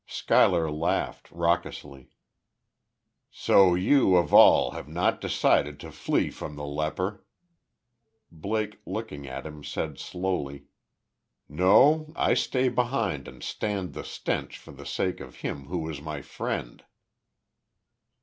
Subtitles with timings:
[0.07, 2.09] Schuyler laughed, raucously.
[3.29, 7.23] "So you, of all, have not decided to flee from the leper."
[8.31, 10.65] Blake, looking at him, said, slowly:
[11.47, 16.01] "No; I stay behind and stand the stench for the sake of him who was
[16.01, 16.83] my friend."